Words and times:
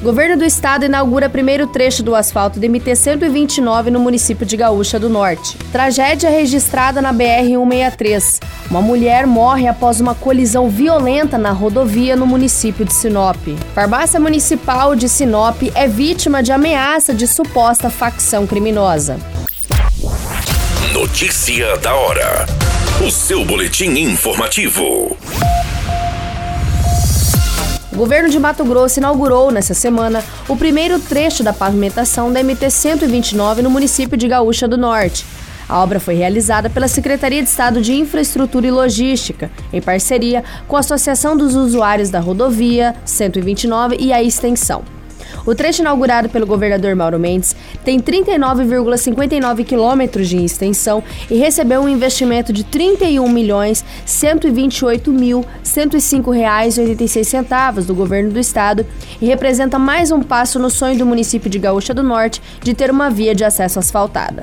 Governo 0.00 0.36
do 0.36 0.44
Estado 0.44 0.84
inaugura 0.84 1.28
primeiro 1.28 1.66
trecho 1.66 2.04
do 2.04 2.14
asfalto 2.14 2.60
de 2.60 2.68
MT-129 2.68 3.86
no 3.86 3.98
município 3.98 4.46
de 4.46 4.56
Gaúcha 4.56 4.96
do 4.96 5.08
Norte. 5.08 5.58
Tragédia 5.72 6.30
registrada 6.30 7.02
na 7.02 7.12
BR-163. 7.12 8.40
Uma 8.70 8.80
mulher 8.80 9.26
morre 9.26 9.66
após 9.66 10.00
uma 10.00 10.14
colisão 10.14 10.68
violenta 10.70 11.36
na 11.36 11.50
rodovia 11.50 12.14
no 12.14 12.26
município 12.26 12.84
de 12.84 12.92
Sinop. 12.92 13.36
Farmácia 13.74 14.20
Municipal 14.20 14.94
de 14.94 15.08
Sinop 15.08 15.62
é 15.74 15.88
vítima 15.88 16.44
de 16.44 16.52
ameaça 16.52 17.12
de 17.12 17.26
suposta 17.26 17.90
facção 17.90 18.46
criminosa. 18.46 19.18
Notícia 20.92 21.76
da 21.78 21.92
hora. 21.92 22.46
O 23.04 23.10
seu 23.10 23.44
boletim 23.44 23.90
informativo. 23.98 25.16
O 27.98 28.06
governo 28.06 28.28
de 28.28 28.38
Mato 28.38 28.64
Grosso 28.64 29.00
inaugurou 29.00 29.50
nessa 29.50 29.74
semana 29.74 30.22
o 30.48 30.56
primeiro 30.56 31.00
trecho 31.00 31.42
da 31.42 31.52
pavimentação 31.52 32.32
da 32.32 32.40
MT-129 32.40 33.56
no 33.56 33.68
município 33.68 34.16
de 34.16 34.28
Gaúcha 34.28 34.68
do 34.68 34.78
Norte. 34.78 35.26
A 35.68 35.82
obra 35.82 35.98
foi 35.98 36.14
realizada 36.14 36.70
pela 36.70 36.86
Secretaria 36.86 37.42
de 37.42 37.48
Estado 37.48 37.80
de 37.80 37.92
Infraestrutura 37.92 38.68
e 38.68 38.70
Logística, 38.70 39.50
em 39.72 39.82
parceria 39.82 40.44
com 40.68 40.76
a 40.76 40.78
Associação 40.78 41.36
dos 41.36 41.56
Usuários 41.56 42.08
da 42.08 42.20
Rodovia 42.20 42.94
129 43.04 43.96
e 43.98 44.12
a 44.12 44.22
Extensão. 44.22 44.84
O 45.46 45.54
trecho 45.54 45.82
inaugurado 45.82 46.28
pelo 46.28 46.46
governador 46.46 46.94
Mauro 46.94 47.18
Mendes 47.18 47.54
tem 47.84 48.00
39,59 48.00 49.64
quilômetros 49.64 50.28
de 50.28 50.44
extensão 50.44 51.02
e 51.30 51.36
recebeu 51.36 51.80
um 51.80 51.88
investimento 51.88 52.52
de 52.52 52.64
31 52.64 53.28
milhões 53.28 53.84
128 54.04 55.10
mil 55.12 55.44
105 55.62 56.30
reais 56.30 56.78
86 56.78 57.26
centavos 57.26 57.86
do 57.86 57.94
governo 57.94 58.30
do 58.30 58.38
estado 58.38 58.86
e 59.20 59.26
representa 59.26 59.78
mais 59.78 60.10
um 60.10 60.22
passo 60.22 60.58
no 60.58 60.70
sonho 60.70 60.98
do 60.98 61.06
município 61.06 61.50
de 61.50 61.58
Gaúcha 61.58 61.94
do 61.94 62.02
Norte 62.02 62.42
de 62.62 62.74
ter 62.74 62.90
uma 62.90 63.10
via 63.10 63.34
de 63.34 63.44
acesso 63.44 63.78
asfaltada. 63.78 64.42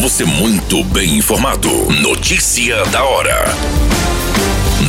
Você 0.00 0.24
muito 0.24 0.84
bem 0.84 1.16
informado. 1.16 1.68
Notícia 2.02 2.84
da 2.86 3.02
hora 3.02 3.97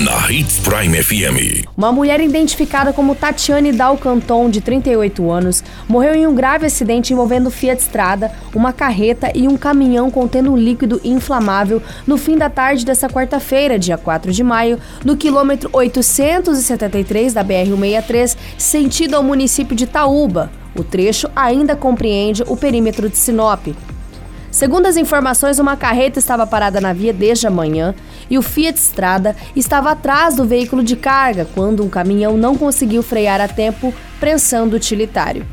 na 0.09 0.31
Hits 0.31 0.57
Prime 0.57 1.03
FM. 1.03 1.69
Uma 1.77 1.91
mulher 1.91 2.19
identificada 2.19 2.91
como 2.91 3.13
Tatiane 3.13 3.71
Dalcanton, 3.71 4.49
de 4.49 4.59
38 4.59 5.29
anos, 5.29 5.63
morreu 5.87 6.15
em 6.15 6.25
um 6.25 6.33
grave 6.33 6.65
acidente 6.65 7.13
envolvendo 7.13 7.51
Fiat 7.51 7.79
Strada, 7.79 8.31
uma 8.55 8.73
carreta 8.73 9.31
e 9.35 9.47
um 9.47 9.55
caminhão 9.55 10.09
contendo 10.09 10.51
um 10.51 10.57
líquido 10.57 10.99
inflamável 11.03 11.79
no 12.07 12.17
fim 12.17 12.35
da 12.39 12.49
tarde 12.49 12.83
dessa 12.83 13.07
quarta-feira, 13.07 13.77
dia 13.77 13.99
4 13.99 14.31
de 14.31 14.43
maio, 14.43 14.79
no 15.05 15.15
quilômetro 15.15 15.69
873 15.71 17.31
da 17.33 17.45
BR-163, 17.45 18.35
sentido 18.57 19.15
ao 19.15 19.21
município 19.21 19.75
de 19.75 19.85
Taúba. 19.85 20.49
O 20.75 20.83
trecho 20.83 21.29
ainda 21.35 21.75
compreende 21.75 22.43
o 22.47 22.57
perímetro 22.57 23.09
de 23.09 23.17
Sinop. 23.17 23.67
Segundo 24.59 24.87
as 24.87 24.97
informações, 24.97 25.57
uma 25.57 25.77
carreta 25.77 26.19
estava 26.19 26.45
parada 26.45 26.81
na 26.81 26.91
via 26.91 27.13
desde 27.13 27.47
a 27.47 27.49
manhã 27.49 27.95
e 28.29 28.37
o 28.37 28.41
Fiat 28.41 28.77
Strada 28.77 29.33
estava 29.55 29.91
atrás 29.91 30.35
do 30.35 30.43
veículo 30.43 30.83
de 30.83 30.97
carga 30.97 31.47
quando 31.55 31.81
um 31.81 31.87
caminhão 31.87 32.35
não 32.35 32.57
conseguiu 32.57 33.01
frear 33.01 33.39
a 33.39 33.47
tempo, 33.47 33.93
prensando 34.19 34.73
o 34.73 34.75
utilitário. 34.75 35.47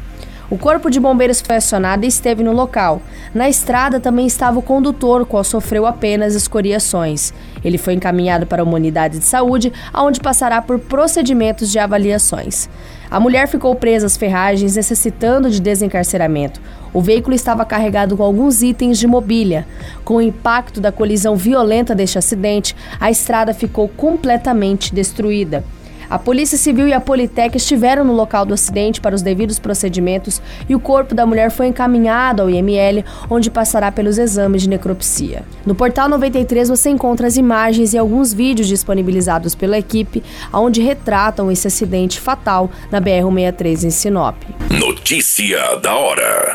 O 0.48 0.56
corpo 0.56 0.88
de 0.88 1.00
bombeiros 1.00 1.40
foi 1.40 1.56
acionado 1.56 2.04
e 2.04 2.08
esteve 2.08 2.44
no 2.44 2.52
local. 2.52 3.02
Na 3.34 3.48
estrada 3.48 3.98
também 3.98 4.28
estava 4.28 4.60
o 4.60 4.62
condutor, 4.62 5.26
qual 5.26 5.42
sofreu 5.42 5.84
apenas 5.86 6.36
escoriações. 6.36 7.34
Ele 7.64 7.76
foi 7.76 7.94
encaminhado 7.94 8.46
para 8.46 8.62
uma 8.62 8.74
unidade 8.74 9.18
de 9.18 9.24
saúde, 9.24 9.72
onde 9.92 10.20
passará 10.20 10.62
por 10.62 10.78
procedimentos 10.78 11.72
de 11.72 11.80
avaliações. 11.80 12.68
A 13.10 13.18
mulher 13.18 13.48
ficou 13.48 13.74
presa 13.74 14.06
às 14.06 14.16
ferragens, 14.16 14.76
necessitando 14.76 15.50
de 15.50 15.60
desencarceramento. 15.60 16.60
O 16.92 17.02
veículo 17.02 17.34
estava 17.34 17.64
carregado 17.64 18.16
com 18.16 18.22
alguns 18.22 18.62
itens 18.62 18.98
de 18.98 19.06
mobília. 19.08 19.66
Com 20.04 20.16
o 20.16 20.22
impacto 20.22 20.80
da 20.80 20.92
colisão 20.92 21.34
violenta 21.34 21.92
deste 21.92 22.18
acidente, 22.18 22.76
a 23.00 23.10
estrada 23.10 23.52
ficou 23.52 23.88
completamente 23.88 24.94
destruída. 24.94 25.64
A 26.08 26.18
Polícia 26.18 26.56
Civil 26.56 26.86
e 26.86 26.92
a 26.92 27.00
Politec 27.00 27.56
estiveram 27.56 28.04
no 28.04 28.12
local 28.12 28.46
do 28.46 28.54
acidente 28.54 29.00
para 29.00 29.14
os 29.14 29.22
devidos 29.22 29.58
procedimentos 29.58 30.40
e 30.68 30.74
o 30.74 30.80
corpo 30.80 31.14
da 31.14 31.26
mulher 31.26 31.50
foi 31.50 31.66
encaminhado 31.66 32.42
ao 32.42 32.50
IML, 32.50 33.04
onde 33.28 33.50
passará 33.50 33.90
pelos 33.90 34.16
exames 34.16 34.62
de 34.62 34.68
necropsia. 34.68 35.42
No 35.64 35.74
portal 35.74 36.08
93 36.08 36.68
você 36.68 36.90
encontra 36.90 37.26
as 37.26 37.36
imagens 37.36 37.92
e 37.92 37.98
alguns 37.98 38.32
vídeos 38.32 38.68
disponibilizados 38.68 39.54
pela 39.54 39.78
equipe, 39.78 40.22
onde 40.52 40.80
retratam 40.80 41.50
esse 41.50 41.66
acidente 41.66 42.20
fatal 42.20 42.70
na 42.90 43.00
BR-163 43.00 43.84
em 43.84 43.90
Sinop. 43.90 44.36
Notícia 44.70 45.76
da 45.82 45.94
hora. 45.94 46.54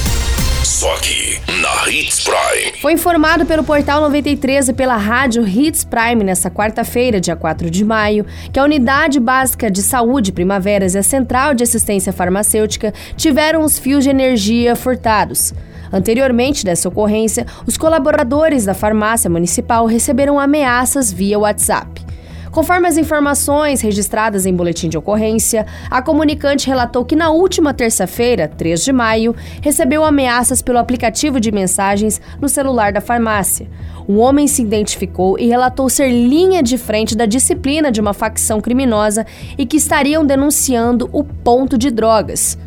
Só 0.81 0.95
aqui, 0.95 1.39
na 1.61 1.91
Hits 1.91 2.21
Prime. 2.21 2.79
Foi 2.81 2.93
informado 2.93 3.45
pelo 3.45 3.63
Portal 3.63 4.01
93 4.01 4.69
e 4.69 4.73
pela 4.73 4.97
rádio 4.97 5.47
Hits 5.47 5.83
Prime 5.83 6.23
nesta 6.23 6.49
quarta-feira, 6.49 7.21
dia 7.21 7.35
4 7.35 7.69
de 7.69 7.85
maio, 7.85 8.25
que 8.51 8.59
a 8.59 8.63
Unidade 8.63 9.19
Básica 9.19 9.69
de 9.69 9.83
Saúde 9.83 10.31
Primaveras 10.31 10.95
e 10.95 10.97
a 10.97 11.03
Central 11.03 11.53
de 11.53 11.61
Assistência 11.63 12.11
Farmacêutica 12.11 12.91
tiveram 13.15 13.63
os 13.63 13.77
fios 13.77 14.03
de 14.03 14.09
energia 14.09 14.75
furtados. 14.75 15.53
Anteriormente 15.93 16.65
dessa 16.65 16.89
ocorrência, 16.89 17.45
os 17.67 17.77
colaboradores 17.77 18.65
da 18.65 18.73
farmácia 18.73 19.29
municipal 19.29 19.85
receberam 19.85 20.39
ameaças 20.39 21.13
via 21.13 21.37
WhatsApp. 21.37 22.10
Conforme 22.51 22.85
as 22.85 22.97
informações 22.97 23.79
registradas 23.79 24.45
em 24.45 24.53
boletim 24.53 24.89
de 24.89 24.97
ocorrência, 24.97 25.65
a 25.89 26.01
comunicante 26.01 26.67
relatou 26.67 27.05
que 27.05 27.15
na 27.15 27.31
última 27.31 27.73
terça-feira, 27.73 28.45
3 28.45 28.83
de 28.83 28.91
maio, 28.91 29.33
recebeu 29.61 30.03
ameaças 30.03 30.61
pelo 30.61 30.77
aplicativo 30.77 31.39
de 31.39 31.49
mensagens 31.49 32.19
no 32.41 32.49
celular 32.49 32.91
da 32.91 32.99
farmácia. 32.99 33.69
Um 34.07 34.19
homem 34.19 34.47
se 34.47 34.61
identificou 34.61 35.39
e 35.39 35.47
relatou 35.47 35.89
ser 35.89 36.09
linha 36.09 36.61
de 36.61 36.77
frente 36.77 37.15
da 37.15 37.25
disciplina 37.25 37.89
de 37.89 38.01
uma 38.01 38.13
facção 38.13 38.59
criminosa 38.59 39.25
e 39.57 39.65
que 39.65 39.77
estariam 39.77 40.25
denunciando 40.25 41.09
o 41.13 41.23
ponto 41.23 41.77
de 41.77 41.89
drogas. 41.89 42.57